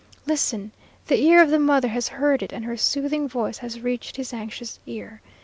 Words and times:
Listen! 0.25 0.71
The 1.09 1.21
ear 1.23 1.43
of 1.43 1.51
the 1.51 1.59
mother 1.59 1.89
has 1.89 2.07
heard 2.07 2.41
it, 2.41 2.51
and 2.51 2.65
her 2.65 2.75
soothing 2.75 3.29
voice 3.29 3.59
has 3.59 3.81
reached 3.81 4.15
his 4.15 4.33
anxious 4.33 4.79
ear. 4.87 5.21